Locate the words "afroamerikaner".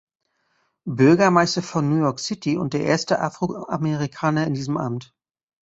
3.19-4.47